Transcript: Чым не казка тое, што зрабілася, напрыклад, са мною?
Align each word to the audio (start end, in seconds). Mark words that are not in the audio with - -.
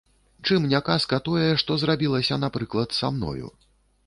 Чым 0.47 0.63
не 0.71 0.79
казка 0.87 1.19
тое, 1.27 1.45
што 1.65 1.77
зрабілася, 1.83 2.41
напрыклад, 2.47 2.89
са 3.03 3.13
мною? 3.19 3.55